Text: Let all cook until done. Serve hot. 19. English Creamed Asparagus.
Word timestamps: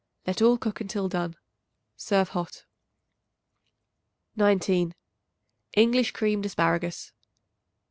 Let 0.25 0.41
all 0.41 0.57
cook 0.57 0.81
until 0.81 1.07
done. 1.09 1.35
Serve 1.95 2.29
hot. 2.29 2.65
19. 4.35 4.95
English 5.73 6.09
Creamed 6.13 6.47
Asparagus. 6.47 7.11